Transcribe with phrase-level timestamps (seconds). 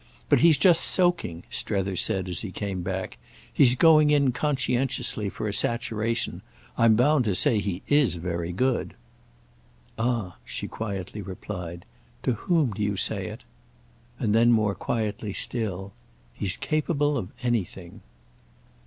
[0.29, 3.19] But he's just soaking," Strether said as he came back;
[3.53, 6.41] "he's going in conscientiously for a saturation.
[6.75, 8.95] I'm bound to say he is very good."
[9.99, 11.85] "Ah," she quietly replied,
[12.23, 13.43] "to whom do you say it?"
[14.17, 15.93] And then more quietly still:
[16.33, 18.01] "He's capable of anything."